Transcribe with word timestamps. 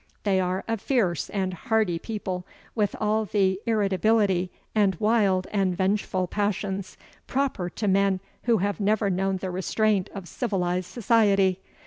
They 0.23 0.39
are 0.39 0.63
a 0.67 0.77
fierce 0.77 1.29
and 1.29 1.53
hardy 1.53 1.99
people, 1.99 2.43
with 2.73 2.95
all 2.99 3.25
the 3.25 3.61
irritability, 3.67 4.49
and 4.73 4.95
wild 4.95 5.45
and 5.51 5.77
vengeful 5.77 6.25
passions, 6.25 6.97
proper 7.27 7.69
to 7.69 7.87
men 7.87 8.19
who 8.45 8.57
have 8.57 8.79
never 8.79 9.11
known 9.11 9.37
the 9.37 9.51
restraint 9.51 10.09
of 10.15 10.27
civilized 10.27 10.87
society. 10.89 11.59